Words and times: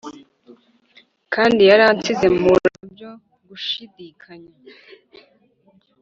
kandi 1.33 1.61
yaransize 1.69 2.25
mpura 2.37 2.67
nabyo- 2.77 3.09
gushidikanya. 3.47 4.53